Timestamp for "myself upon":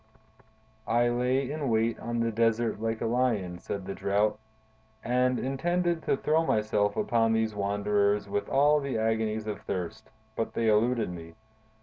6.43-7.33